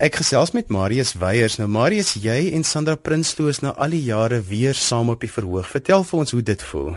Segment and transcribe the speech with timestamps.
[0.00, 1.58] Ek gesels met Marius Weyers.
[1.60, 5.28] Nou Marius, jy en Sandra Prinsloo is na al die jare weer saam op die
[5.28, 5.66] verhoog.
[5.68, 6.94] Vertel vir ons hoe dit voel.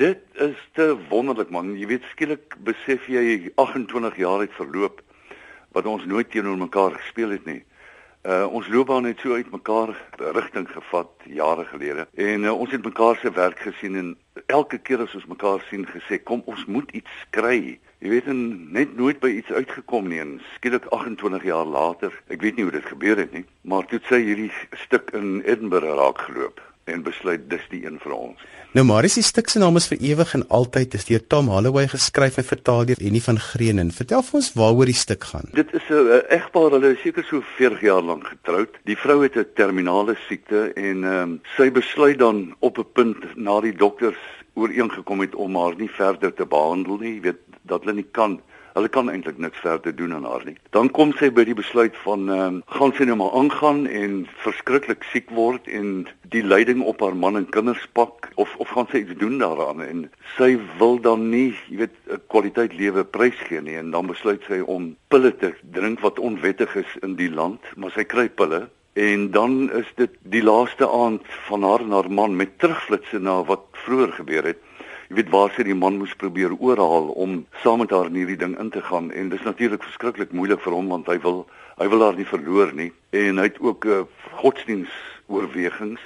[0.00, 1.74] Dit is te wonderlik man.
[1.76, 5.02] Jy weet skielik besef jy 28 jaar het verloop
[5.76, 7.58] wat ons nooit teenoor mekaar gespeel het nie.
[8.28, 9.94] Uh ons loopbaan het so uit mekaar
[10.36, 14.10] rigting gevat jare gelede en uh, ons het mekaar se werk gesien en
[14.46, 17.78] elke keer as ons mekaar sien gesê kom ons moet iets kry.
[18.04, 22.44] Jy weet en net nooit by iets uitgekom nie en skielik 28 jaar later, ek
[22.44, 24.52] weet nie hoe dit gebeur het nie, maar toe sy hierdie
[24.84, 28.46] stuk in Edinburgh raak geloop en besluit dis die een vir ons.
[28.76, 31.86] Nou Marius se stuk se naam is vir ewig en altyd is deur Tom Holloway
[31.88, 33.92] geskryf en vertaal deur Annie van Greenen.
[33.92, 35.48] Vertel vir ons waaroor die stuk gaan.
[35.52, 38.68] Dit is 'n egpaar, hulle is seker so 40 jaar lank getroud.
[38.84, 43.36] Die vrou het 'n terminale siekte en ehm um, sy besluit dan op 'n punt
[43.36, 44.22] na die dokters
[44.54, 48.40] ooreengekom het om haar nie verder te behandel nie, weet dat hulle nie kan
[48.78, 50.54] Hulle kan eintlik niks verder doen aan haar nie.
[50.70, 54.12] Dan kom sy by die besluit van ehm um, gaan sy nou maar aangaan en
[54.44, 55.88] verskriklik siek word en
[56.34, 59.82] die lyding op haar man en kinders pak of of gaan sy iets doen daaraan?
[59.82, 60.04] En
[60.36, 64.60] sy wil dan nie, jy weet, 'n kwaliteit lewe prysgee nie en dan besluit sy
[64.62, 68.68] om pille te drink wat onwettig is in die land, maar sy kry pille.
[68.94, 73.42] En dan is dit die laaste aand van haar en haar man met terugflitsse na
[73.42, 74.62] wat vroeër gebeur het
[75.08, 78.36] jy weet waar sy die man moes probeer oorhaal om saam met haar in hierdie
[78.36, 79.10] ding in te gaan.
[79.12, 81.46] En dis natuurlik verskriklik moeilik vir hom want hy wil
[81.78, 82.90] hy wil haar nie verloor nie.
[83.16, 84.02] En hy het ook uh,
[84.42, 84.92] godsdiens
[85.30, 86.02] oorwegings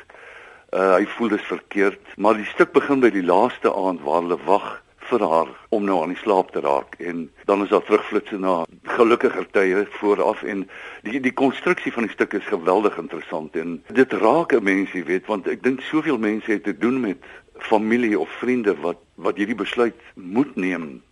[0.73, 2.15] uh, hy voel dit verkeerd.
[2.17, 4.82] Maar die stuk begin by die laaste aand waar hulle wag
[5.13, 8.55] vir haar om nou aan die slaap te raak en dan is daar terugflitsse na
[8.97, 10.65] gelukkiger tye vooraf en
[11.07, 15.05] die die konstruksie van die stuk is geweldig interessant en dit raak 'n mens jy
[15.13, 17.19] weet want ek dink soveel mense het te doen met
[17.59, 21.03] familie of vriende wat wat hierdie besluit moet neem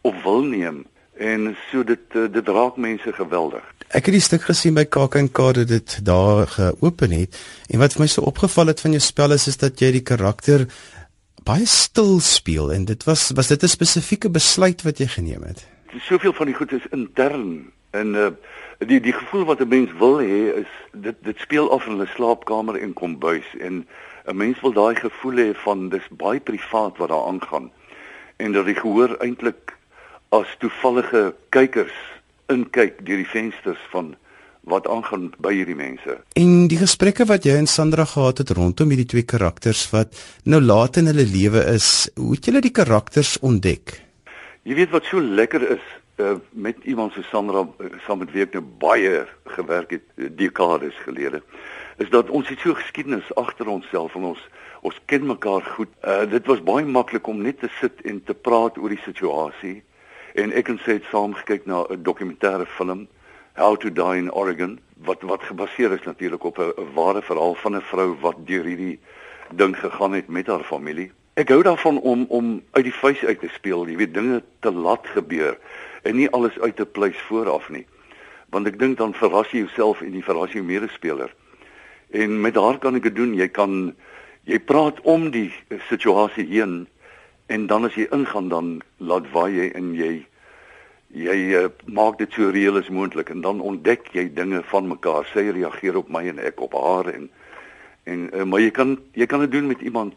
[0.00, 0.84] of wil neem
[1.16, 3.62] en so dit eh, dit raak mense geweldig.
[3.94, 5.20] Ek het die stuk gesien by KAK
[5.60, 7.38] dat dit daar geopen het
[7.70, 10.02] en wat vir my so opgeval het van jou spel is is dat jy die
[10.02, 10.66] karakter
[11.44, 15.66] baie stil speel en dit was was dit 'n spesifieke besluit wat jy geneem het.
[15.98, 18.28] Soveel van die goed is intern en uh,
[18.78, 22.08] die die gevoel wat 'n mens wil hê is dit dit speel af in 'n
[22.14, 23.86] slaapkamer en kombuis en
[24.26, 27.70] 'n mens wil daai gevoel hê van dis baie privaat wat daar aangaan
[28.36, 29.76] en dat die gehoor eintlik
[30.28, 31.96] as toevallige kykers
[32.46, 34.16] inkyk deur die vensters van
[34.70, 36.16] wat aangaan by hierdie mense.
[36.40, 40.60] En die gesprekke wat jy en Sandra gehad het rondom hierdie twee karakters wat nou
[40.62, 44.00] laat in hulle lewe is, hoe het julle die karakters ontdek?
[44.64, 45.84] Jy weet wat so lekker is
[46.16, 49.24] uh, met iemand so Sandra uh, saam met wie ek nou baie
[49.56, 51.42] gewerk het uh, dekades gelede
[52.02, 54.44] is dat ons het so geskiedenis agter onsself en ons
[54.84, 55.88] ons ken mekaar goed.
[56.04, 59.78] Uh, dit was baie maklik om net te sit en te praat oor die situasie
[60.36, 63.06] en ek en sy het saam gekyk na 'n dokumentêre film
[63.56, 67.76] How to Die in Oregon wat wat gebaseer is natuurlik op 'n ware verhaal van
[67.76, 68.98] 'n vrou wat deur hierdie
[69.50, 71.12] ding gegaan het met haar familie.
[71.34, 74.72] Ek hou daarvan om om uit die vuis uit te speel, jy weet dinge te
[74.72, 75.58] laat gebeur
[76.02, 77.86] en nie alles uit te pleis vooraf nie.
[78.50, 81.34] Want ek dink dan verras jy jouself en jy verras jou medespeler.
[82.10, 83.34] En met haar kan ek dit doen.
[83.34, 83.94] Jy kan
[84.44, 85.52] jy praat om die
[85.88, 86.88] situasie heen
[87.46, 90.26] en dan as jy ingaan dan laat waai jy en jy
[91.12, 95.26] jy uh, maak dit so reëel as moontlik en dan ontdek jy dinge van mekaar.
[95.32, 97.30] Sy reageer op my en ek op haar en
[98.04, 100.14] en uh, maar jy kan jy kan dit doen met iemand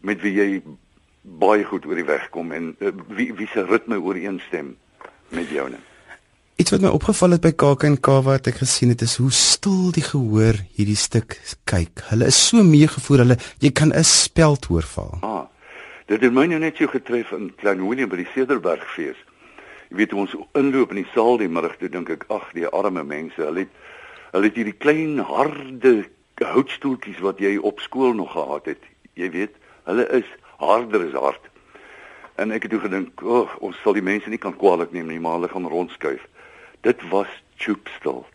[0.00, 0.62] met wie jy
[1.22, 4.76] baie goed oor die weg kom en uh, wie wie se ritme ooreenstem
[5.34, 5.78] met joune.
[6.56, 10.06] Iets wat my opgeval het by KAK&K wat ek gesien het is hoe stil die
[10.06, 11.36] gehoor hierdie stuk
[11.68, 12.06] kyk.
[12.08, 15.18] Hulle is so meegevoer, hulle jy kan 'n speld hoorval.
[15.20, 15.44] Ah.
[16.06, 19.18] Dit het my nou net so getref in Klein Willem by die Cederbergfees.
[19.90, 23.04] Jy weet ons inloop in die saal die middag toe dink ek ag die arme
[23.06, 23.82] mense hulle het
[24.32, 25.92] hulle het hierdie klein harde
[26.42, 28.82] houtstoeltjies wat jy op skool nog gehad het.
[29.16, 29.54] Jy weet
[29.88, 30.28] hulle is
[30.60, 31.44] harder as hard.
[32.36, 35.20] En ek het toe gedink oh, ons sal die mense nie kan kwaadlik neem nie
[35.22, 36.26] maar hulle gaan rondskuif.
[36.84, 38.26] Dit was choopstil.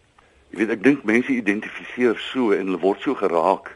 [0.49, 3.75] Jy weet ek dink mense identifiseer so en hulle word so geraak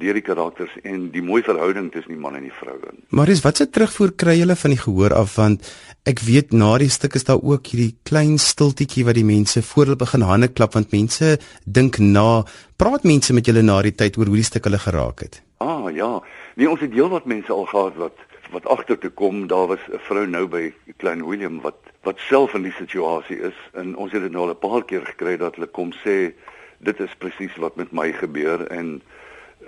[0.00, 2.74] deur die karakters en die mooi verhouding tussen die man en die vrou.
[3.14, 5.36] Marius, wat se terugvoer kry julle van die gehoor af?
[5.38, 5.68] Want
[6.10, 9.86] ek weet na die stuk is daar ook hierdie klein stiltetjie wat die mense voor
[9.86, 12.42] hulle begin hande klap want mense dink na,
[12.76, 15.40] praat mense met julle na die tyd oor hoe die stuk hulle geraak het.
[15.62, 16.18] Ah ja,
[16.58, 18.18] nee ons het deel wat mense al gehad wat
[18.54, 22.54] wat agter te kom, daar was 'n vrou nou by Klein Willem wat wat self
[22.54, 23.58] in die situasie is.
[23.72, 26.34] En ons het dit nou al 'n paar keer gekry dat hulle kom sê
[26.78, 28.66] dit is presies wat met my gebeur.
[28.66, 29.02] En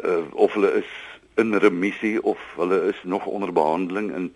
[0.05, 0.91] uh, of hulle is
[1.37, 4.35] in remissie of hulle is nog onder behandeling en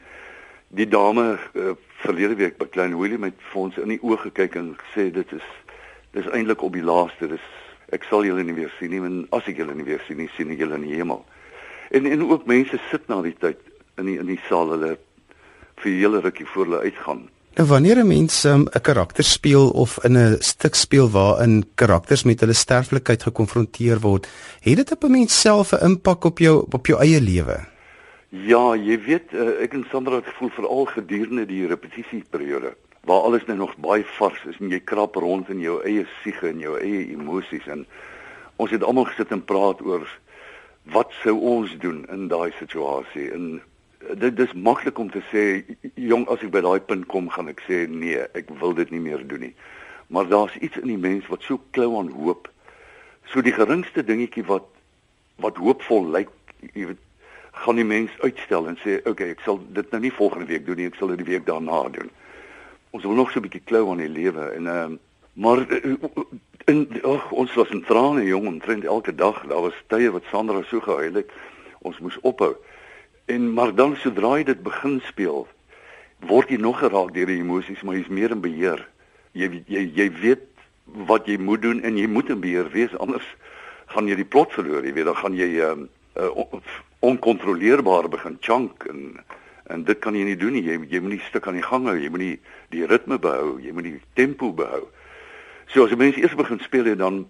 [0.69, 1.73] die dame uh,
[2.05, 5.33] verlede week by Klein Willem het vir ons in die oë gekyk en gesê dit
[5.33, 5.49] is
[6.11, 7.29] Dis eintlik op die laaste.
[7.31, 7.45] Dis
[7.95, 10.31] ek sal julle nie weer sien nie, en as ek julle nie weer sien nie,
[10.37, 11.23] sien ek julle in die hemel.
[11.95, 13.61] En en ook mense sit na die tyd
[13.99, 14.97] in die in die saal hulle
[15.83, 17.29] vir hele rukkie voor hulle uitgaan.
[17.55, 22.23] Nou wanneer 'n mens 'n um, karakter speel of in 'n stuk speel waarin karakters
[22.23, 24.29] met hulle sterflikheid gekonfronteer word,
[24.61, 27.67] het dit op 'n mens self 'n impak op jou op jou eie lewe?
[28.29, 33.45] Ja, jy weet, uh, ek en Sandra het gevoel veral gedurende die repetisieperiode waar alles
[33.47, 36.77] net nog baie vars is en jy krap rond in jou eie siege en jou
[36.79, 37.87] eie emosies en
[38.57, 40.07] ons het almal gesit en praat oor
[40.93, 43.61] wat sou ons doen in daai situasie en
[44.01, 45.43] dit dis maklik om te sê
[45.95, 49.03] jong as ek by daai punt kom gaan ek sê nee ek wil dit nie
[49.03, 49.55] meer doen nie.
[50.09, 52.49] Maar daar's iets in die mens wat so klou aan hoop.
[53.31, 54.67] So die geringste dingetjie wat
[55.41, 56.33] wat hoopvol lyk
[56.73, 57.05] jy weet
[57.61, 60.81] gaan die mens uitstel en sê okay ek sal dit nou nie volgende week doen
[60.81, 62.11] nie ek sal dit die week daarna doen.
[62.97, 64.99] Ons wil nog so 'n bietjie klou aan die lewe en ehm uh,
[65.41, 65.61] maar
[66.73, 69.47] in oh, ons was in trane jong omtrent elke dag.
[69.47, 71.31] Daar was tye wat Sandra so gehuil het
[71.81, 72.57] ons moes ophou
[73.31, 75.45] En maar dan sodra jy dit begin speel,
[76.27, 78.83] word jy nog geraak deur die emosies, maar jy's meer in beheer.
[79.39, 80.47] Jy jy jy weet
[81.07, 83.27] wat jy moet doen en jy moet in beheer wees anders
[83.95, 84.83] gaan jy die plot verloor.
[84.83, 85.85] Jy weet dan gaan jy um,
[86.19, 86.31] uh,
[87.07, 89.21] onkontroleerbaar begin chunk en
[89.71, 90.65] en dit kan jy nie doen nie.
[90.67, 91.95] Jy jy moet nie stuk aan die gang hou.
[91.95, 92.37] Jy moet nie
[92.75, 93.61] die ritme behou.
[93.63, 94.89] Jy moet die tempo behou.
[95.71, 97.23] So as jy mens eers begin speel dan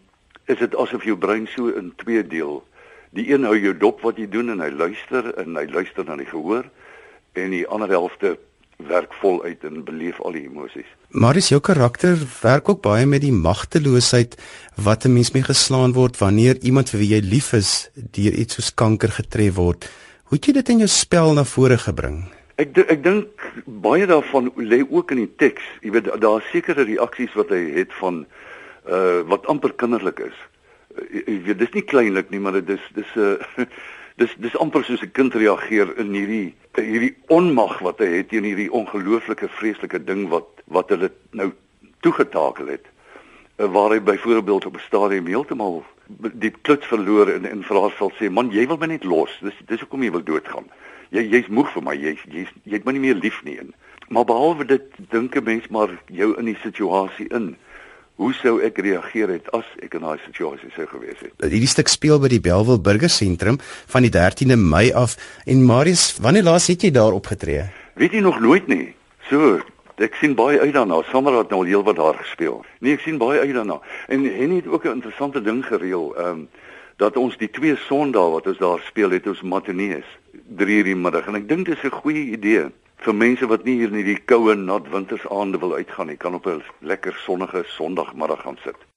[0.48, 2.62] is dit asof jou brein so in twee deel
[3.10, 6.14] Die een hou jou dop wat jy doen en hy luister en hy luister na
[6.20, 6.68] die gehoor
[7.34, 8.36] en die ander helfte
[8.86, 10.86] werk voluit en beleef al die emosies.
[11.10, 14.36] Maar is jou karakter werk ook baie met die magteloosheid
[14.78, 18.54] wat 'n mens mee geslaan word wanneer iemand vir wie jy lief is deur iets
[18.54, 19.90] soos kanker getref word.
[20.30, 22.30] Hoe het jy dit in jou spel na vore gebring?
[22.56, 23.26] Ek ek dink
[23.66, 25.62] baie daarvan lê ook in die teks.
[25.82, 28.26] Jy weet daar's sekere reaksies wat hy het van
[28.86, 30.38] uh wat amper kinderlik is
[30.96, 33.66] ek weet dis nie kleinlik nie maar dit is dis 'n uh,
[34.20, 38.44] dis dis amper soos 'n kind reageer in hierdie hierdie onmag wat hy het teen
[38.44, 41.52] hierdie ongelooflike vreeslike ding wat wat hulle nou
[42.00, 42.86] toegetakel het.
[43.56, 45.84] Waar hy byvoorbeeld op 'n stadium heeltemal
[46.18, 49.38] die kluts verloor en en vir haar sal sê man jy wil my net los.
[49.40, 50.68] Dis dis hoekom jy wil doodgaan.
[51.10, 51.94] Jy jy's moeg vir my.
[51.94, 53.58] Jy jy jy het my nie meer lief nie.
[53.58, 53.74] En
[54.08, 57.56] maar behalwe dit dink 'n mens maar jou in die situasie in
[58.20, 61.32] hoe sou ek reageer het as ek in daai situasie sou gewees het?
[61.40, 65.16] Hierdie stuk speel by die Belwel Burgersentrum van die 13de Mei af
[65.48, 67.70] en Marius, wanneer laas het jy daar opgetree?
[68.00, 68.92] Weet jy nog nooit nie.
[69.30, 69.56] So,
[70.00, 71.00] ek sien baie uit daarna.
[71.08, 72.60] Sommer het nou heelwat daar gespeel.
[72.84, 73.80] Nee, ek sien baie uit daarna.
[74.12, 76.48] En Henny het ook 'n interessante ding gereël, ehm um,
[77.00, 80.04] dat ons die twee Sondae wat ons daar speel het, ons matinees,
[80.56, 82.68] 3:00 in die middag en ek dink dit is 'n goeie idee
[83.04, 86.46] vir mense wat nie hier in hierdie koue nat wintersaande wil uitgaan nie, kan op
[86.46, 88.89] 'n lekker sonnige Sondagmiddag gaan sit.